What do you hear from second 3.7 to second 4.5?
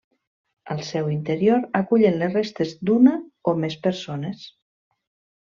persones.